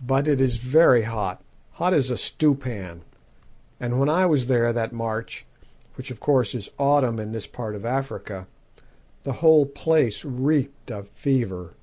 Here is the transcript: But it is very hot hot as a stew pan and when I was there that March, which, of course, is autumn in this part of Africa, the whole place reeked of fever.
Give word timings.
But 0.00 0.28
it 0.28 0.40
is 0.40 0.58
very 0.58 1.02
hot 1.02 1.42
hot 1.72 1.92
as 1.92 2.08
a 2.08 2.16
stew 2.16 2.54
pan 2.54 3.02
and 3.80 3.98
when 3.98 4.08
I 4.08 4.24
was 4.24 4.46
there 4.46 4.72
that 4.72 4.92
March, 4.92 5.44
which, 5.96 6.12
of 6.12 6.20
course, 6.20 6.54
is 6.54 6.70
autumn 6.78 7.18
in 7.18 7.32
this 7.32 7.48
part 7.48 7.74
of 7.74 7.84
Africa, 7.84 8.46
the 9.24 9.32
whole 9.42 9.66
place 9.66 10.24
reeked 10.24 10.92
of 10.92 11.08
fever. 11.08 11.74